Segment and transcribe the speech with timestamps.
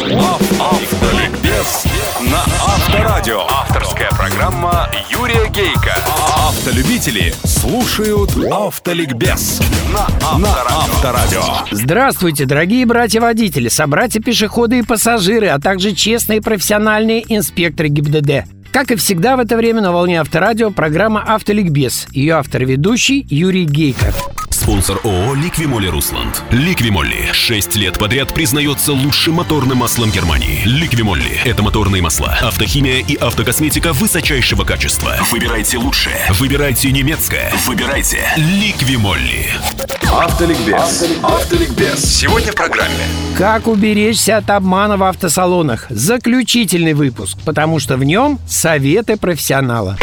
[0.00, 1.84] Автоликбез
[2.22, 3.42] на Авторадио.
[3.50, 5.94] Авторская программа Юрия Гейка.
[6.48, 9.60] Автолюбители слушают Автоликбез
[9.92, 11.42] на Авторадио.
[11.70, 18.46] Здравствуйте, дорогие братья-водители, собратья-пешеходы и пассажиры, а также честные профессиональные инспекторы ГИБДД.
[18.72, 22.06] Как и всегда в это время на волне Авторадио программа «Автоликбез».
[22.12, 24.14] Ее автор-ведущий Юрий Гейко.
[24.60, 26.42] Спонсор ООО «Ликвимолли Русланд».
[26.50, 30.60] «Ликвимолли» 6 лет подряд признается лучшим моторным маслом Германии.
[30.66, 35.16] «Ликвимолли»— это моторные масла, автохимия и автокосметика высочайшего качества.
[35.32, 36.26] Выбирайте лучшее.
[36.32, 37.50] Выбирайте немецкое.
[37.66, 39.46] Выбирайте «Ликвимолли».
[40.12, 41.06] Автоликбез.
[41.22, 42.04] Автоликбез.
[42.04, 43.06] Сегодня в программе.
[43.38, 45.86] Как уберечься от обмана в автосалонах?
[45.88, 49.96] Заключительный выпуск, потому что в нем советы профессионала.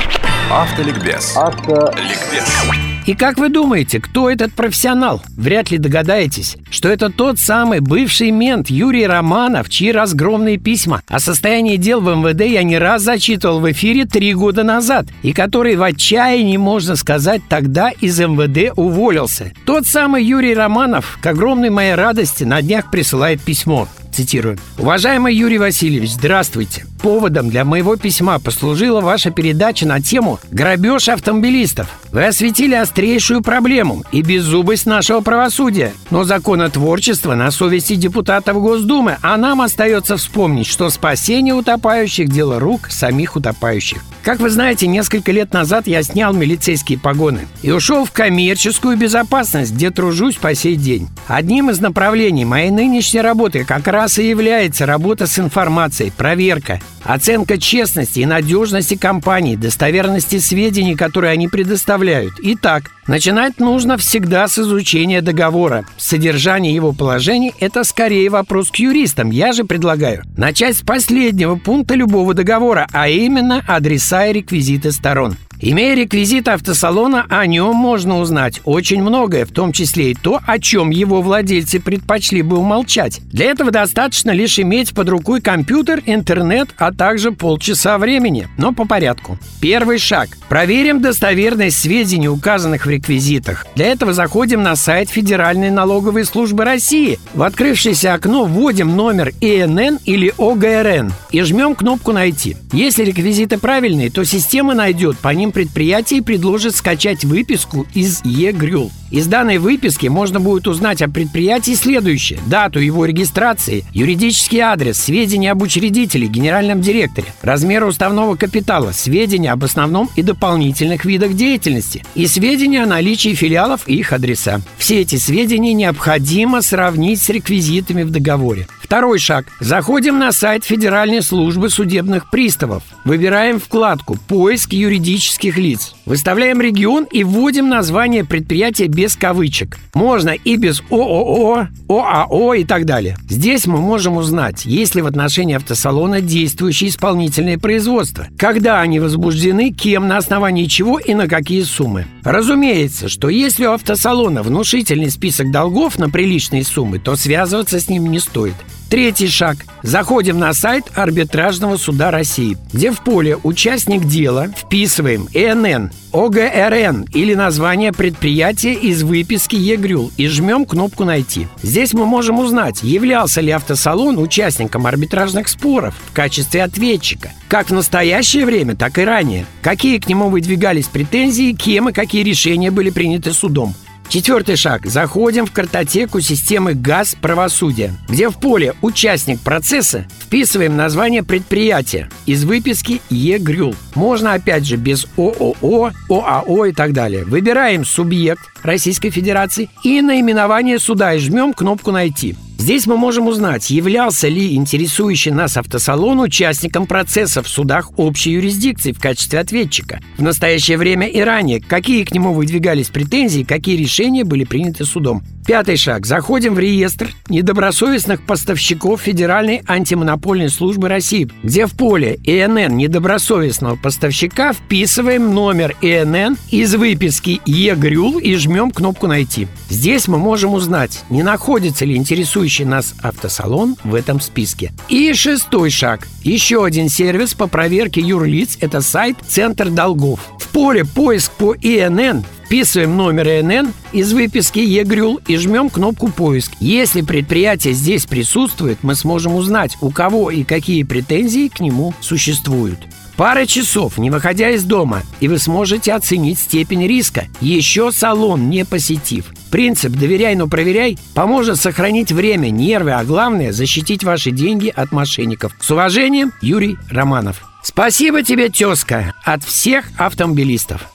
[0.50, 1.38] Автоликбез.
[1.38, 2.87] Автоликбез.
[3.08, 5.24] И как вы думаете, кто этот профессионал?
[5.38, 11.22] Вряд ли догадаетесь, что это тот самый бывший мент Юрий Романов, чьи разгромные письма о
[11.22, 15.78] состоянии дел в МВД я не раз зачитывал в эфире три года назад, и который
[15.78, 19.54] в отчаянии, можно сказать, тогда из МВД уволился.
[19.66, 24.58] Тот самый Юрий Романов, к огромной моей радости, на днях присылает письмо цитирую.
[24.78, 26.86] «Уважаемый Юрий Васильевич, здравствуйте.
[27.02, 31.88] Поводом для моего письма послужила ваша передача на тему «Грабеж автомобилистов».
[32.12, 35.94] Вы осветили острейшую проблему и беззубость нашего правосудия.
[36.10, 42.88] Но законотворчество на совести депутатов Госдумы, а нам остается вспомнить, что спасение утопающих– дело рук
[42.90, 44.02] самих утопающих.
[44.24, 49.74] Как вы знаете, несколько лет назад я снял милицейские погоны и ушел в коммерческую безопасность,
[49.74, 51.08] где тружусь по сей день.
[51.28, 57.58] Одним из направлений моей нынешней работы как раз и является работа с информацией, проверка, оценка
[57.58, 62.34] честности и надежности компаний, достоверности сведений, которые они предоставляют.
[62.44, 65.86] Итак, начинать нужно всегда с изучения договора.
[65.98, 69.32] Содержание его положений– это скорее вопрос к юристам.
[69.32, 75.38] Я же предлагаю начать с последнего пункта любого договора, а именно адреса и реквизиты сторон.
[75.60, 80.60] Имея реквизит автосалона, о нем можно узнать очень многое, в том числе и то, о
[80.60, 83.22] чем его владельцы предпочли бы умолчать.
[83.32, 88.48] Для этого достаточно лишь иметь под рукой компьютер, интернет, а также полчаса времени.
[88.58, 89.40] Но по порядку.
[89.60, 90.30] Первый шаг.
[90.48, 93.66] Проверим достоверность сведений, указанных в реквизитах.
[93.76, 97.20] Для этого заходим на сайт Федеральной налоговой службы России.
[97.34, 102.56] В открывшееся окно вводим номер ИНН или ОГРН и жмем кнопку «Найти».
[102.72, 108.92] Если реквизиты правильные, то система найдет по ним предприятие и предложит скачать выписку из ЕГРЮЛ.
[109.10, 112.40] Из данной выписки можно будет узнать о предприятии следующее.
[112.46, 119.64] Дату его регистрации, юридический адрес, сведения об учредителе, генеральном директоре, размер уставного капитала, сведения об
[119.64, 124.62] основном и дополнительных видах деятельности и сведения о наличии филиалов и их адреса.
[124.78, 128.68] Все эти сведения необходимо сравнить с реквизитами в договоре.
[128.82, 129.48] Второй шаг.
[129.60, 132.84] Заходим на сайт Федеральной службы судебных приставов.
[133.04, 135.94] Выбираем вкладку «Поиск юридических лиц».
[136.06, 139.78] Выставляем регион и вводим название предприятия без кавычек.
[139.94, 143.18] Можно и без ООО, ОАО и так далее.
[143.30, 149.72] Здесь мы можем узнать, есть ли в отношении автосалона действующие исполнительные производства, когда они возбуждены,
[149.72, 152.06] кем, на основании чего и на какие суммы.
[152.24, 158.08] Разумеется, что если у автосалона внушительный список долгов на приличные суммы, то связываться с ним
[158.08, 158.56] не стоит.
[158.90, 159.58] Третий шаг.
[159.84, 167.34] Заходим на сайт Арбитражного суда России, где в поле «Участник дела» вписываем ИНН, ОГРН или
[167.34, 171.48] название предприятия из выписки ЕГРЮЛ и жмем кнопку «Найти».
[171.62, 177.74] Здесь мы можем узнать, являлся ли автосалон участником арбитражных споров в качестве ответчика, как в
[177.74, 182.90] настоящее время, так и ранее, какие к нему выдвигались претензии, кем и какие решения были
[182.90, 183.76] приняты судом.
[184.10, 184.86] Четвертый шаг.
[184.86, 192.46] Заходим в картотеку системы ГАЗ правосудия, где в поле «Участник процесса» вписываем название предприятия из
[192.46, 193.76] выписки ЕГРЮЛ.
[193.96, 197.26] Можно опять же без ООО, ОАО и так далее.
[197.26, 202.38] Выбираем субъект Российской Федерации и наименование суда и жмем кнопку «Найти».
[202.60, 208.94] Здесь мы можем узнать, являлся ли интересующий нас автосалон участником процесса в судах общей юрисдикции
[208.94, 210.02] в качестве ответчика.
[210.18, 215.22] В настоящее время и ранее, какие к нему выдвигались претензии, какие решения были приняты судом.
[215.46, 216.06] Пятый шаг.
[216.06, 224.52] Заходим в реестр недобросовестных поставщиков Федеральной антимонопольной службы России, где в поле ИНН недобросовестного поставщика
[224.52, 229.48] вписываем номер ИНН из выписки ЕГРЮЛ и жмем кнопку «Найти».
[229.70, 234.72] Здесь мы можем узнать, не находится ли интересующий нас автосалон в этом списке.
[234.90, 236.08] И шестой шаг.
[236.24, 240.20] Еще один сервис по проверке юрлиц– это сайт «Центр долгов».
[240.40, 246.54] В поле «Поиск по ИНН» Вписываем номер ИНН из выписки ЕГРЮЛ и жмем кнопку «Поиск».
[246.62, 252.80] Если предприятие здесь присутствует, мы сможем узнать, у кого и какие претензии к нему существуют.
[253.18, 258.64] Пара часов, не выходя из дома, и вы сможете оценить степень риска, еще салон не
[258.64, 259.34] посетив.
[259.52, 265.54] Принцип «доверяй, но проверяй» поможет сохранить время, нервы, а главное– защитить ваши деньги от мошенников.
[265.60, 267.44] С уважением, Юрий Романов.
[267.64, 270.90] Спасибо тебе, тезка, от всех автомобилистов.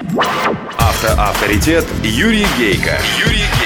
[0.78, 2.98] Автоавторитет Юрий Гейка.
[3.18, 3.61] Юрий Гейка.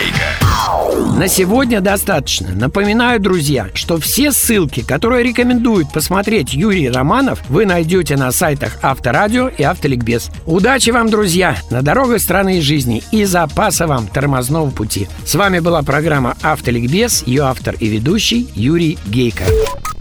[1.17, 2.51] На сегодня достаточно.
[2.51, 9.49] Напоминаю, друзья, что все ссылки, которые рекомендуют посмотреть Юрий Романов, вы найдете на сайтах Авторадио
[9.49, 10.31] и Автоликбез.
[10.45, 15.09] Удачи вам, друзья, на дорогах страны и жизни и запаса вам тормозного пути.
[15.25, 19.45] С вами была программа Автоликбез, ее автор и ведущий Юрий Гейко.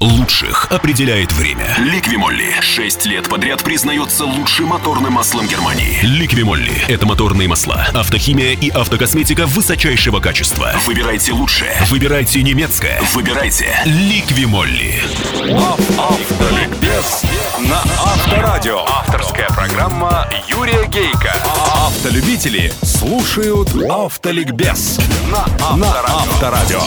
[0.02, 1.74] Лучших определяет время.
[1.80, 2.54] Ликвимолли.
[2.60, 6.00] Шесть лет подряд признается лучшим моторным маслом Германии.
[6.02, 6.84] Ликвимолли.
[6.90, 10.74] Это моторные масла, автохимия и автокосметика высочайшего качества.
[10.86, 11.78] Выбирайте лучшее.
[11.90, 13.00] Выбирайте немецкое.
[13.14, 15.02] Выбирайте Ликвимолли.
[15.98, 17.24] Автоликбез
[17.60, 18.80] на Авторадио.
[18.88, 21.34] Авторская программа Юрия Гейка.
[21.74, 25.00] Автолюбители слушают Автоликбез
[25.32, 26.82] на Авторадио.